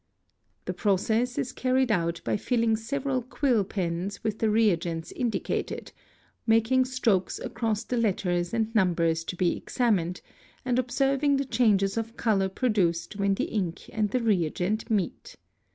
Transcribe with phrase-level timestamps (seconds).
[0.65, 5.91] The process is carried out by filling several quill pens with the reagents indicated,
[6.47, 10.21] making strokes across the letters and numbers to be examined,
[10.65, 15.37] and observing the changes of colour produced where the ink and the reagent meet.